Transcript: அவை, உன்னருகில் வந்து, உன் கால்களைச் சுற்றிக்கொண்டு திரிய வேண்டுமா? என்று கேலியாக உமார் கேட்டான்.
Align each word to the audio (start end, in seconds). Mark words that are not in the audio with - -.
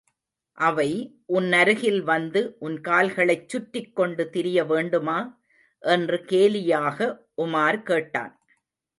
அவை, 0.57 0.87
உன்னருகில் 1.25 1.99
வந்து, 2.03 2.55
உன் 2.59 2.81
கால்களைச் 2.81 3.49
சுற்றிக்கொண்டு 3.49 4.29
திரிய 4.29 4.63
வேண்டுமா? 4.63 5.17
என்று 5.83 6.25
கேலியாக 6.27 6.99
உமார் 7.37 7.83
கேட்டான். 7.83 8.33